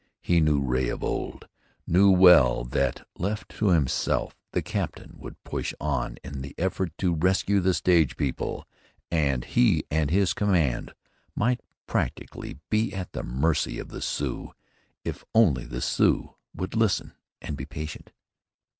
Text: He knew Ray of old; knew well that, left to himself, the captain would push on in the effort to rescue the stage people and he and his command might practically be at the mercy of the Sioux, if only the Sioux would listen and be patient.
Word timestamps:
He 0.23 0.41
knew 0.41 0.59
Ray 0.59 0.89
of 0.89 1.03
old; 1.03 1.47
knew 1.85 2.09
well 2.09 2.63
that, 2.63 3.07
left 3.19 3.49
to 3.57 3.67
himself, 3.69 4.35
the 4.51 4.63
captain 4.63 5.13
would 5.19 5.35
push 5.43 5.75
on 5.79 6.17
in 6.23 6.41
the 6.41 6.55
effort 6.57 6.91
to 6.97 7.13
rescue 7.13 7.59
the 7.59 7.75
stage 7.75 8.17
people 8.17 8.67
and 9.11 9.43
he 9.45 9.83
and 9.91 10.09
his 10.09 10.33
command 10.33 10.95
might 11.35 11.59
practically 11.85 12.57
be 12.71 12.91
at 12.95 13.11
the 13.11 13.21
mercy 13.21 13.77
of 13.77 13.89
the 13.89 14.01
Sioux, 14.01 14.53
if 15.05 15.23
only 15.35 15.65
the 15.65 15.81
Sioux 15.81 16.33
would 16.55 16.75
listen 16.75 17.13
and 17.39 17.55
be 17.55 17.65
patient. 17.65 18.11